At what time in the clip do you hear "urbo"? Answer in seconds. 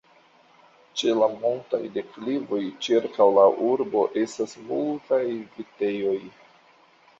3.67-4.03